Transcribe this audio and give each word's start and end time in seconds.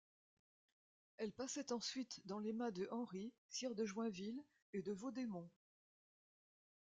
Elle 1.17 1.31
passait 1.31 1.71
ensuite 1.71 2.25
dans 2.25 2.39
les 2.39 2.53
mains 2.53 2.71
de 2.71 2.87
Henri 2.89 3.31
sire 3.49 3.75
de 3.75 3.85
Joinville 3.85 4.41
et 4.73 4.81
de 4.81 4.91
Vaudémont. 4.93 5.51